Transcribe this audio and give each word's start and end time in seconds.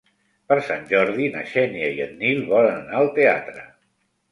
Per 0.51 0.55
Sant 0.69 0.87
Jordi 0.91 1.27
na 1.35 1.43
Xènia 1.51 1.91
i 1.99 2.03
en 2.07 2.17
Nil 2.23 2.43
volen 2.55 2.83
anar 2.83 3.01
al 3.03 3.15
teatre. 3.21 3.71